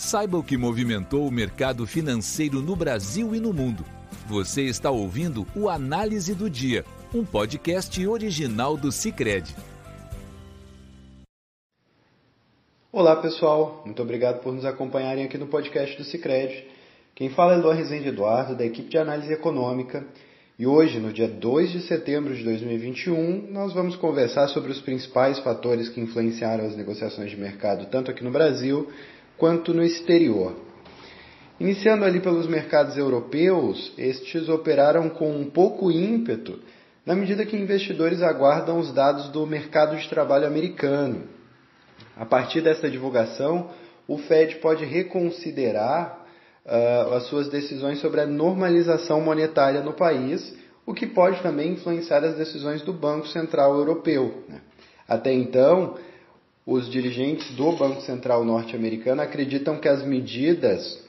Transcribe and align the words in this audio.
Saiba 0.00 0.38
o 0.38 0.44
que 0.44 0.56
movimentou 0.56 1.26
o 1.26 1.30
mercado 1.30 1.84
financeiro 1.84 2.62
no 2.62 2.76
Brasil 2.76 3.34
e 3.34 3.40
no 3.40 3.52
mundo. 3.52 3.84
Você 4.28 4.62
está 4.62 4.92
ouvindo 4.92 5.44
o 5.56 5.68
Análise 5.68 6.36
do 6.36 6.48
Dia, 6.48 6.84
um 7.12 7.24
podcast 7.24 8.06
original 8.06 8.76
do 8.76 8.92
Cicred. 8.92 9.52
Olá 12.92 13.16
pessoal, 13.16 13.82
muito 13.84 14.00
obrigado 14.00 14.40
por 14.40 14.54
nos 14.54 14.64
acompanharem 14.64 15.24
aqui 15.24 15.36
no 15.36 15.48
podcast 15.48 15.98
do 15.98 16.04
Cicred. 16.04 16.64
Quem 17.16 17.30
fala 17.30 17.54
é 17.54 17.56
Luan 17.56 17.74
Rezende 17.74 18.10
Eduardo, 18.10 18.54
da 18.54 18.64
equipe 18.64 18.88
de 18.88 18.98
análise 18.98 19.32
econômica. 19.32 20.06
E 20.56 20.64
hoje, 20.64 21.00
no 21.00 21.12
dia 21.12 21.28
2 21.28 21.72
de 21.72 21.80
setembro 21.82 22.36
de 22.36 22.44
2021, 22.44 23.50
nós 23.50 23.74
vamos 23.74 23.96
conversar 23.96 24.46
sobre 24.46 24.70
os 24.70 24.80
principais 24.80 25.40
fatores 25.40 25.88
que 25.88 26.00
influenciaram 26.00 26.66
as 26.66 26.76
negociações 26.76 27.32
de 27.32 27.36
mercado, 27.36 27.86
tanto 27.90 28.12
aqui 28.12 28.22
no 28.22 28.30
Brasil 28.30 28.88
quanto 29.38 29.72
no 29.72 29.82
exterior. 29.82 30.54
Iniciando 31.60 32.04
ali 32.04 32.20
pelos 32.20 32.46
mercados 32.46 32.96
europeus, 32.96 33.92
estes 33.96 34.48
operaram 34.48 35.08
com 35.08 35.30
um 35.30 35.48
pouco 35.48 35.90
ímpeto 35.90 36.60
na 37.04 37.14
medida 37.14 37.46
que 37.46 37.56
investidores 37.56 38.20
aguardam 38.20 38.78
os 38.78 38.92
dados 38.92 39.30
do 39.30 39.46
mercado 39.46 39.96
de 39.96 40.08
trabalho 40.08 40.46
americano. 40.46 41.22
A 42.14 42.26
partir 42.26 42.60
dessa 42.60 42.90
divulgação, 42.90 43.70
o 44.06 44.18
Fed 44.18 44.56
pode 44.56 44.84
reconsiderar 44.84 46.26
uh, 46.66 47.14
as 47.14 47.24
suas 47.24 47.48
decisões 47.48 47.98
sobre 47.98 48.20
a 48.20 48.26
normalização 48.26 49.20
monetária 49.20 49.80
no 49.80 49.94
país, 49.94 50.54
o 50.84 50.92
que 50.92 51.06
pode 51.06 51.40
também 51.42 51.72
influenciar 51.72 52.22
as 52.24 52.36
decisões 52.36 52.82
do 52.82 52.92
Banco 52.92 53.26
Central 53.28 53.74
Europeu. 53.74 54.44
Né? 54.48 54.60
Até 55.08 55.32
então, 55.32 55.96
os 56.70 56.86
dirigentes 56.90 57.50
do 57.52 57.72
Banco 57.72 58.02
Central 58.02 58.44
norte-americano 58.44 59.22
acreditam 59.22 59.78
que 59.78 59.88
as 59.88 60.02
medidas 60.02 61.02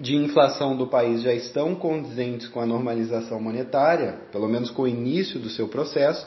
de 0.00 0.16
inflação 0.16 0.74
do 0.78 0.86
país 0.86 1.20
já 1.20 1.34
estão 1.34 1.74
condizentes 1.74 2.48
com 2.48 2.58
a 2.58 2.64
normalização 2.64 3.38
monetária, 3.38 4.18
pelo 4.32 4.48
menos 4.48 4.70
com 4.70 4.82
o 4.82 4.88
início 4.88 5.38
do 5.38 5.50
seu 5.50 5.68
processo, 5.68 6.26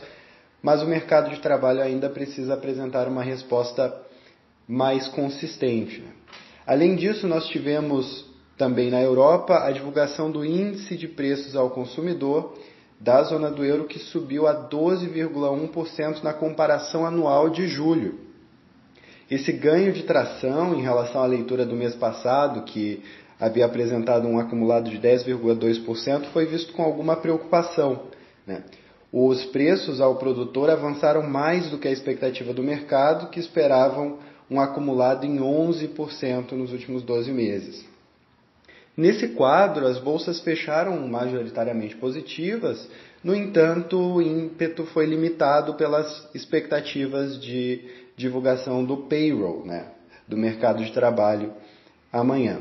mas 0.62 0.84
o 0.84 0.86
mercado 0.86 1.32
de 1.32 1.40
trabalho 1.40 1.82
ainda 1.82 2.08
precisa 2.08 2.54
apresentar 2.54 3.08
uma 3.08 3.24
resposta 3.24 4.00
mais 4.68 5.08
consistente. 5.08 6.04
Além 6.64 6.96
disso, 6.96 7.28
nós 7.28 7.48
tivemos 7.48 8.30
também 8.60 8.92
na 8.92 9.02
Europa 9.02 9.66
a 9.66 9.72
divulgação 9.72 10.30
do 10.30 10.46
índice 10.46 10.96
de 10.96 11.08
preços 11.08 11.56
ao 11.56 11.72
consumidor 11.72 12.56
da 13.00 13.24
zona 13.24 13.50
do 13.50 13.66
euro 13.66 13.86
que 13.86 13.98
subiu 13.98 14.46
a 14.46 14.70
12,1% 14.70 16.22
na 16.22 16.32
comparação 16.32 17.08
anual 17.08 17.50
de 17.50 17.68
julho. 17.68 18.30
Esse 19.32 19.54
ganho 19.54 19.94
de 19.94 20.04
tração 20.04 20.76
em 20.76 20.82
relação 20.82 21.24
à 21.24 21.26
leitura 21.26 21.66
do 21.66 21.74
mês 21.74 21.96
passado, 21.96 22.64
que 22.64 23.02
havia 23.40 23.66
apresentado 23.66 24.28
um 24.28 24.38
acumulado 24.38 24.90
de 24.90 25.00
10,2%, 25.00 26.26
foi 26.34 26.46
visto 26.46 26.74
com 26.74 26.84
alguma 26.84 27.16
preocupação. 27.16 28.08
Né? 28.46 28.62
Os 29.10 29.46
preços 29.46 30.02
ao 30.02 30.18
produtor 30.18 30.70
avançaram 30.70 31.24
mais 31.24 31.70
do 31.70 31.78
que 31.78 31.88
a 31.88 31.92
expectativa 31.92 32.54
do 32.54 32.62
mercado, 32.62 33.30
que 33.30 33.40
esperavam 33.40 34.20
um 34.50 34.60
acumulado 34.60 35.26
em 35.26 35.38
11% 35.38 36.52
nos 36.52 36.74
últimos 36.74 37.02
12 37.02 37.32
meses. 37.32 37.86
Nesse 38.98 39.30
quadro, 39.30 39.88
as 39.88 39.98
bolsas 39.98 40.42
fecharam 40.42 41.08
majoritariamente 41.08 41.96
positivas, 41.96 42.86
no 43.24 43.36
entanto, 43.36 43.98
o 43.98 44.22
ímpeto 44.22 44.84
foi 44.88 45.06
limitado 45.06 45.76
pelas 45.76 46.28
expectativas 46.34 47.40
de 47.40 47.82
divulgação 48.22 48.86
do 48.86 48.98
payroll, 48.98 49.66
né, 49.66 49.88
do 50.28 50.38
mercado 50.38 50.84
de 50.84 50.94
trabalho 50.94 51.52
amanhã. 52.12 52.60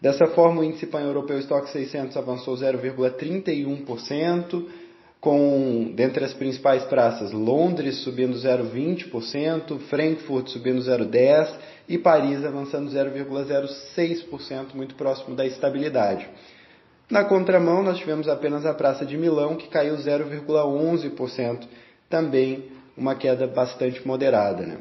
Dessa 0.00 0.26
forma, 0.28 0.60
o 0.60 0.64
índice 0.64 0.86
pan-europeu 0.86 1.38
Stock 1.38 1.68
600 1.70 2.16
avançou 2.16 2.56
0,31%, 2.56 4.64
com, 5.20 5.92
dentre 5.94 6.24
as 6.24 6.34
principais 6.34 6.82
praças, 6.82 7.30
Londres 7.30 7.98
subindo 7.98 8.36
0,20%, 8.36 9.78
Frankfurt 9.88 10.48
subindo 10.48 10.80
0,10% 10.80 11.58
e 11.88 11.96
Paris 11.96 12.44
avançando 12.44 12.90
0,06%, 12.90 14.74
muito 14.74 14.96
próximo 14.96 15.36
da 15.36 15.46
estabilidade. 15.46 16.28
Na 17.08 17.22
contramão, 17.22 17.84
nós 17.84 17.98
tivemos 17.98 18.28
apenas 18.28 18.66
a 18.66 18.74
Praça 18.74 19.06
de 19.06 19.16
Milão, 19.16 19.54
que 19.54 19.68
caiu 19.68 19.94
0,11%, 19.94 21.68
também 22.08 22.64
uma 22.96 23.14
queda 23.14 23.46
bastante 23.46 24.06
moderada. 24.06 24.66
Né? 24.66 24.78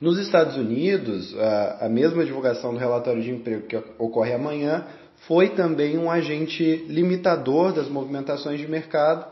Nos 0.00 0.18
Estados 0.18 0.56
Unidos, 0.56 1.36
a, 1.38 1.86
a 1.86 1.88
mesma 1.88 2.24
divulgação 2.24 2.72
do 2.72 2.78
relatório 2.78 3.22
de 3.22 3.30
emprego 3.30 3.66
que 3.66 3.76
ocorre 3.98 4.32
amanhã 4.32 4.84
foi 5.26 5.50
também 5.50 5.98
um 5.98 6.10
agente 6.10 6.84
limitador 6.88 7.72
das 7.72 7.88
movimentações 7.88 8.60
de 8.60 8.68
mercado, 8.68 9.26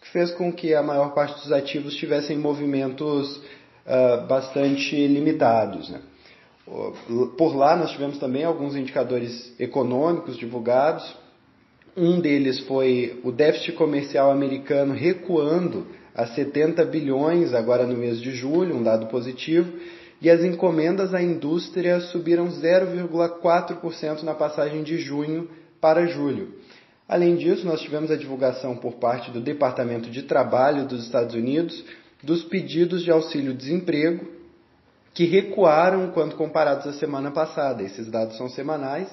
que 0.00 0.08
fez 0.10 0.30
com 0.30 0.52
que 0.52 0.74
a 0.74 0.82
maior 0.82 1.12
parte 1.14 1.34
dos 1.42 1.50
ativos 1.50 1.96
tivessem 1.96 2.38
movimentos 2.38 3.38
uh, 3.38 4.26
bastante 4.28 4.94
limitados. 5.06 5.88
Né? 5.90 6.00
Por 7.36 7.56
lá, 7.56 7.76
nós 7.76 7.90
tivemos 7.90 8.18
também 8.18 8.44
alguns 8.44 8.76
indicadores 8.76 9.52
econômicos 9.58 10.36
divulgados. 10.36 11.04
Um 11.96 12.20
deles 12.20 12.58
foi 12.60 13.20
o 13.22 13.30
déficit 13.30 13.72
comercial 13.72 14.30
americano 14.30 14.92
recuando 14.94 15.86
a 16.12 16.26
70 16.26 16.84
bilhões 16.86 17.54
agora 17.54 17.86
no 17.86 17.96
mês 17.96 18.20
de 18.20 18.32
julho, 18.32 18.76
um 18.76 18.82
dado 18.82 19.06
positivo, 19.06 19.72
e 20.20 20.28
as 20.28 20.42
encomendas 20.42 21.14
à 21.14 21.22
indústria 21.22 22.00
subiram 22.00 22.48
0,4% 22.48 24.22
na 24.22 24.34
passagem 24.34 24.82
de 24.82 24.98
junho 24.98 25.48
para 25.80 26.06
julho. 26.06 26.54
Além 27.08 27.36
disso, 27.36 27.64
nós 27.64 27.80
tivemos 27.80 28.10
a 28.10 28.16
divulgação 28.16 28.76
por 28.76 28.94
parte 28.94 29.30
do 29.30 29.40
Departamento 29.40 30.10
de 30.10 30.22
Trabalho 30.22 30.86
dos 30.86 31.04
Estados 31.04 31.34
Unidos 31.34 31.84
dos 32.22 32.42
pedidos 32.42 33.04
de 33.04 33.10
auxílio-desemprego, 33.10 34.26
que 35.12 35.26
recuaram 35.26 36.10
quando 36.10 36.34
comparados 36.34 36.86
à 36.86 36.92
semana 36.94 37.30
passada. 37.30 37.82
Esses 37.82 38.08
dados 38.08 38.36
são 38.36 38.48
semanais? 38.48 39.08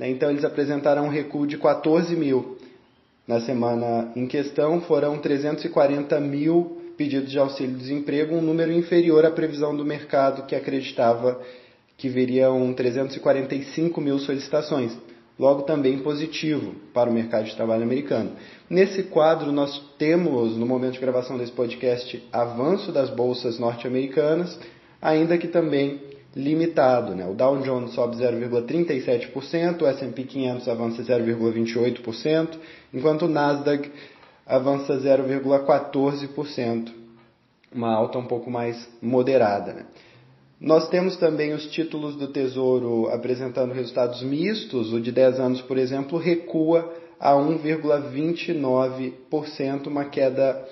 Então 0.00 0.30
eles 0.30 0.44
apresentaram 0.44 1.06
um 1.06 1.08
recuo 1.08 1.46
de 1.46 1.56
14 1.56 2.14
mil. 2.14 2.58
Na 3.26 3.40
semana 3.40 4.12
em 4.14 4.26
questão, 4.26 4.80
foram 4.82 5.18
340 5.18 6.20
mil 6.20 6.82
pedidos 6.96 7.30
de 7.30 7.38
auxílio-desemprego, 7.38 8.36
um 8.36 8.42
número 8.42 8.72
inferior 8.72 9.24
à 9.24 9.30
previsão 9.30 9.76
do 9.76 9.84
mercado, 9.84 10.46
que 10.46 10.54
acreditava 10.54 11.40
que 11.96 12.08
veriam 12.08 12.72
345 12.72 14.00
mil 14.00 14.18
solicitações. 14.18 14.96
Logo, 15.38 15.62
também 15.62 15.98
positivo 15.98 16.74
para 16.94 17.10
o 17.10 17.12
mercado 17.12 17.44
de 17.44 17.54
trabalho 17.54 17.82
americano. 17.82 18.32
Nesse 18.70 19.02
quadro, 19.02 19.52
nós 19.52 19.78
temos, 19.98 20.56
no 20.56 20.64
momento 20.64 20.94
de 20.94 21.00
gravação 21.00 21.36
desse 21.36 21.52
podcast, 21.52 22.22
avanço 22.32 22.90
das 22.90 23.10
bolsas 23.10 23.58
norte-americanas, 23.58 24.58
ainda 25.00 25.36
que 25.36 25.48
também 25.48 26.00
limitado. 26.36 27.14
Né? 27.14 27.26
O 27.26 27.32
Dow 27.32 27.62
Jones 27.62 27.94
sobe 27.94 28.16
0,37%, 28.16 29.80
o 29.82 29.86
S&P 29.86 30.24
500 30.24 30.68
avança 30.68 31.02
0,28%, 31.02 32.58
enquanto 32.92 33.22
o 33.22 33.28
Nasdaq 33.28 33.90
avança 34.46 34.98
0,14%, 34.98 36.92
uma 37.74 37.94
alta 37.94 38.18
um 38.18 38.26
pouco 38.26 38.50
mais 38.50 38.86
moderada. 39.00 39.72
Né? 39.72 39.86
Nós 40.60 40.90
temos 40.90 41.16
também 41.16 41.54
os 41.54 41.64
títulos 41.66 42.16
do 42.16 42.28
Tesouro 42.28 43.08
apresentando 43.08 43.72
resultados 43.72 44.22
mistos. 44.22 44.92
O 44.92 45.00
de 45.00 45.10
10 45.12 45.40
anos, 45.40 45.62
por 45.62 45.78
exemplo, 45.78 46.18
recua 46.18 46.94
a 47.18 47.32
1,29%, 47.32 49.86
uma 49.86 50.04
queda 50.04 50.62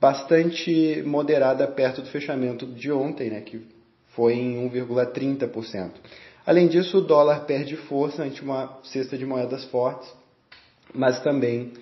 bastante 0.00 1.04
moderada 1.06 1.68
perto 1.68 2.02
do 2.02 2.08
fechamento 2.08 2.66
de 2.66 2.90
ontem, 2.92 3.30
né, 3.30 3.40
que 3.40 3.73
foi 4.14 4.34
em 4.34 4.70
1,30%. 4.70 5.90
Além 6.46 6.68
disso, 6.68 6.98
o 6.98 7.00
dólar 7.00 7.40
perde 7.46 7.76
força 7.76 8.22
ante 8.22 8.42
uma 8.42 8.78
cesta 8.84 9.16
de 9.16 9.24
moedas 9.24 9.64
fortes, 9.64 10.08
mas 10.92 11.20
também 11.20 11.72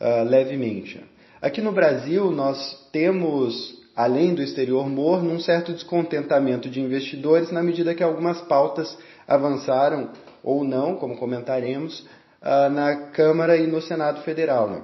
uh, 0.00 0.24
levemente. 0.24 1.02
Aqui 1.40 1.60
no 1.60 1.72
Brasil, 1.72 2.30
nós 2.30 2.88
temos, 2.90 3.82
além 3.94 4.34
do 4.34 4.42
exterior 4.42 4.88
morno, 4.88 5.32
um 5.32 5.40
certo 5.40 5.72
descontentamento 5.72 6.68
de 6.70 6.80
investidores 6.80 7.52
na 7.52 7.62
medida 7.62 7.94
que 7.94 8.02
algumas 8.02 8.40
pautas 8.42 8.96
avançaram 9.26 10.10
ou 10.42 10.64
não, 10.64 10.96
como 10.96 11.18
comentaremos, 11.18 12.00
uh, 12.00 12.70
na 12.70 13.10
Câmara 13.10 13.56
e 13.56 13.66
no 13.66 13.82
Senado 13.82 14.22
Federal. 14.22 14.70
Né? 14.70 14.82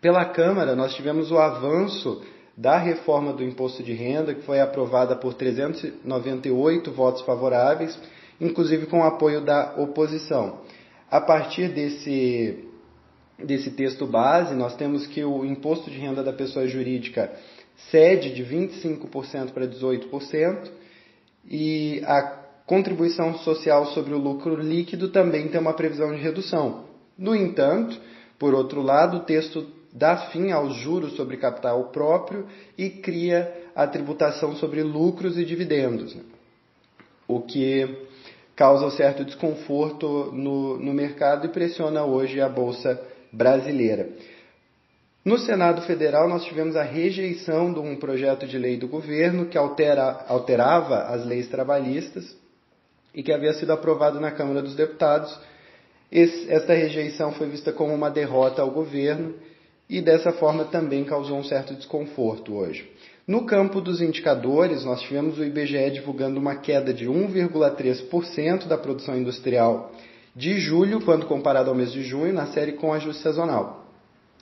Pela 0.00 0.24
Câmara, 0.24 0.74
nós 0.74 0.94
tivemos 0.94 1.30
o 1.30 1.38
avanço 1.38 2.20
da 2.56 2.76
reforma 2.76 3.32
do 3.32 3.42
imposto 3.42 3.82
de 3.82 3.92
renda, 3.92 4.34
que 4.34 4.42
foi 4.42 4.60
aprovada 4.60 5.16
por 5.16 5.34
398 5.34 6.92
votos 6.92 7.22
favoráveis, 7.22 7.98
inclusive 8.40 8.86
com 8.86 9.00
o 9.00 9.04
apoio 9.04 9.40
da 9.40 9.74
oposição. 9.78 10.60
A 11.10 11.20
partir 11.20 11.68
desse, 11.68 12.64
desse 13.38 13.70
texto 13.70 14.06
base, 14.06 14.54
nós 14.54 14.74
temos 14.76 15.06
que 15.06 15.24
o 15.24 15.44
imposto 15.44 15.90
de 15.90 15.98
renda 15.98 16.22
da 16.22 16.32
pessoa 16.32 16.66
jurídica 16.66 17.32
cede 17.90 18.34
de 18.34 18.44
25% 18.44 19.52
para 19.52 19.66
18% 19.66 20.70
e 21.48 22.02
a 22.04 22.22
contribuição 22.66 23.34
social 23.38 23.86
sobre 23.86 24.14
o 24.14 24.18
lucro 24.18 24.54
líquido 24.56 25.08
também 25.08 25.48
tem 25.48 25.60
uma 25.60 25.74
previsão 25.74 26.14
de 26.14 26.20
redução. 26.20 26.84
No 27.18 27.34
entanto, 27.34 27.98
por 28.38 28.54
outro 28.54 28.80
lado, 28.80 29.18
o 29.18 29.20
texto 29.20 29.66
dá 29.92 30.16
fim 30.30 30.50
aos 30.50 30.74
juros 30.76 31.14
sobre 31.14 31.36
capital 31.36 31.84
próprio 31.90 32.46
e 32.78 32.88
cria 32.88 33.52
a 33.76 33.86
tributação 33.86 34.56
sobre 34.56 34.82
lucros 34.82 35.38
e 35.38 35.44
dividendos, 35.44 36.14
né? 36.14 36.22
o 37.28 37.40
que 37.40 38.08
causa 38.56 38.86
um 38.86 38.90
certo 38.90 39.24
desconforto 39.24 40.30
no, 40.32 40.78
no 40.78 40.92
mercado 40.92 41.46
e 41.46 41.50
pressiona 41.50 42.04
hoje 42.04 42.40
a 42.40 42.48
Bolsa 42.48 43.00
brasileira. 43.30 44.08
No 45.24 45.38
Senado 45.38 45.82
Federal, 45.82 46.28
nós 46.28 46.44
tivemos 46.44 46.74
a 46.74 46.82
rejeição 46.82 47.72
de 47.72 47.78
um 47.78 47.96
projeto 47.96 48.46
de 48.46 48.58
lei 48.58 48.76
do 48.76 48.88
governo 48.88 49.46
que 49.46 49.56
altera, 49.56 50.24
alterava 50.26 51.04
as 51.04 51.24
leis 51.24 51.48
trabalhistas 51.48 52.36
e 53.14 53.22
que 53.22 53.32
havia 53.32 53.52
sido 53.52 53.72
aprovado 53.72 54.18
na 54.20 54.32
Câmara 54.32 54.62
dos 54.62 54.74
Deputados. 54.74 55.38
Esse, 56.10 56.50
esta 56.50 56.74
rejeição 56.74 57.32
foi 57.32 57.48
vista 57.48 57.72
como 57.72 57.94
uma 57.94 58.10
derrota 58.10 58.62
ao 58.62 58.70
governo 58.70 59.34
e 59.92 60.00
dessa 60.00 60.32
forma 60.32 60.64
também 60.64 61.04
causou 61.04 61.38
um 61.38 61.44
certo 61.44 61.74
desconforto 61.74 62.54
hoje. 62.54 62.90
No 63.28 63.44
campo 63.44 63.78
dos 63.78 64.00
indicadores, 64.00 64.86
nós 64.86 65.02
tivemos 65.02 65.38
o 65.38 65.44
IBGE 65.44 65.90
divulgando 65.90 66.40
uma 66.40 66.56
queda 66.56 66.94
de 66.94 67.06
1,3% 67.06 68.66
da 68.66 68.78
produção 68.78 69.14
industrial 69.14 69.92
de 70.34 70.58
julho, 70.58 71.02
quando 71.02 71.26
comparado 71.26 71.68
ao 71.68 71.76
mês 71.76 71.92
de 71.92 72.02
junho, 72.02 72.32
na 72.32 72.46
série 72.46 72.72
com 72.72 72.90
ajuste 72.90 73.22
sazonal. 73.22 73.84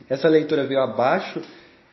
Essa 0.09 0.29
leitura 0.29 0.65
veio 0.65 0.81
abaixo 0.81 1.43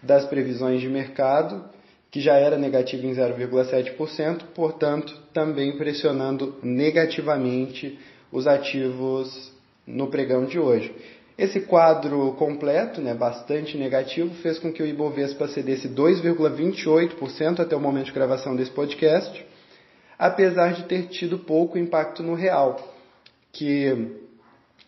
das 0.03 0.23
previsões 0.25 0.79
de 0.79 0.87
mercado, 0.87 1.65
que 2.11 2.21
já 2.21 2.35
era 2.35 2.59
negativo 2.59 3.07
em 3.07 3.11
0,7%, 3.11 4.43
portanto, 4.53 5.19
também 5.33 5.75
pressionando 5.77 6.55
negativamente 6.61 7.97
os 8.31 8.45
ativos 8.45 9.51
no 9.87 10.07
pregão 10.07 10.45
de 10.45 10.59
hoje. 10.59 10.93
Esse 11.37 11.61
quadro 11.61 12.33
completo, 12.33 12.99
né, 12.99 13.13
bastante 13.13 13.77
negativo, 13.77 14.33
fez 14.41 14.57
com 14.57 14.73
que 14.73 14.81
o 14.81 14.87
Ibovespa 14.87 15.47
cedesse 15.47 15.87
2,28% 15.87 17.59
até 17.59 17.75
o 17.75 17.79
momento 17.79 18.07
de 18.07 18.11
gravação 18.11 18.55
desse 18.55 18.71
podcast, 18.71 19.45
apesar 20.17 20.73
de 20.73 20.85
ter 20.85 21.09
tido 21.09 21.37
pouco 21.37 21.77
impacto 21.77 22.23
no 22.23 22.33
real, 22.33 22.75
que 23.51 24.17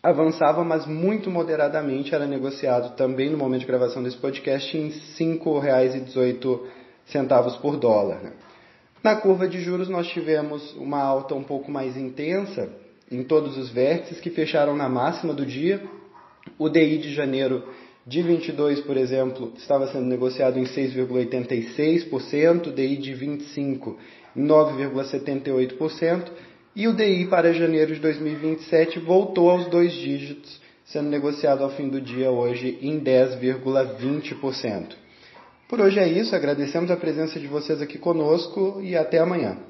avançava, 0.02 0.64
mas 0.64 0.86
muito 0.86 1.30
moderadamente, 1.30 2.12
era 2.14 2.26
negociado 2.26 2.96
também 2.96 3.30
no 3.30 3.38
momento 3.38 3.60
de 3.60 3.66
gravação 3.66 4.02
desse 4.02 4.16
podcast 4.16 4.76
em 4.76 4.88
R$ 4.88 4.94
5,18 5.18 7.60
por 7.60 7.76
dólar. 7.76 8.22
Né. 8.22 8.32
Na 9.04 9.14
curva 9.14 9.46
de 9.46 9.60
juros 9.60 9.88
nós 9.88 10.08
tivemos 10.08 10.74
uma 10.74 11.00
alta 11.00 11.32
um 11.34 11.44
pouco 11.44 11.70
mais 11.70 11.96
intensa 11.96 12.68
em 13.08 13.22
todos 13.22 13.56
os 13.56 13.70
vértices 13.70 14.20
que 14.20 14.30
fecharam 14.30 14.76
na 14.76 14.88
máxima 14.88 15.32
do 15.32 15.46
dia, 15.46 15.80
o 16.58 16.68
DI 16.68 16.98
de 16.98 17.14
janeiro 17.14 17.62
de 18.06 18.22
22, 18.22 18.80
por 18.80 18.96
exemplo, 18.96 19.52
estava 19.56 19.86
sendo 19.88 20.06
negociado 20.06 20.58
em 20.58 20.64
6,86%, 20.64 22.68
o 22.68 22.72
DI 22.72 22.96
de 22.96 23.14
25 23.14 23.98
em 24.36 24.46
9,78% 24.46 26.30
e 26.74 26.88
o 26.88 26.94
DI 26.94 27.26
para 27.26 27.52
janeiro 27.52 27.94
de 27.94 28.00
2027 28.00 28.98
voltou 29.00 29.50
aos 29.50 29.66
dois 29.66 29.92
dígitos, 29.92 30.60
sendo 30.84 31.08
negociado 31.08 31.62
ao 31.62 31.70
fim 31.70 31.88
do 31.88 32.00
dia 32.00 32.30
hoje 32.30 32.78
em 32.80 33.00
10,20%. 33.00 34.94
Por 35.68 35.80
hoje 35.80 36.00
é 36.00 36.08
isso, 36.08 36.34
agradecemos 36.34 36.90
a 36.90 36.96
presença 36.96 37.38
de 37.38 37.46
vocês 37.46 37.80
aqui 37.80 37.98
conosco 37.98 38.80
e 38.82 38.96
até 38.96 39.18
amanhã. 39.18 39.69